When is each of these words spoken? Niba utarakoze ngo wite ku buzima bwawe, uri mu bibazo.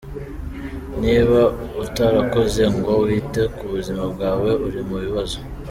Niba 1.01 1.39
utarakoze 1.83 2.63
ngo 2.75 2.91
wite 3.05 3.41
ku 3.55 3.63
buzima 3.73 4.03
bwawe, 4.13 4.49
uri 4.65 4.81
mu 4.87 4.95
bibazo. 5.05 5.37